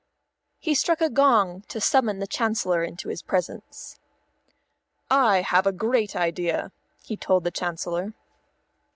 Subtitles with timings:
[0.57, 3.99] _"He struck a gong to summon the Chancellor into his presence.
[5.11, 6.71] "I have a great idea,"
[7.03, 8.15] he told the Chancellor.